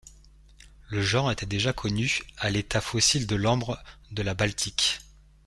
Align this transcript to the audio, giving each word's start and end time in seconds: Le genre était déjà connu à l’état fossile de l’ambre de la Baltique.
Le 0.89 0.99
genre 1.03 1.29
était 1.31 1.45
déjà 1.45 1.73
connu 1.73 2.21
à 2.39 2.49
l’état 2.49 2.81
fossile 2.81 3.27
de 3.27 3.35
l’ambre 3.35 3.77
de 4.09 4.23
la 4.23 4.33
Baltique. 4.33 4.99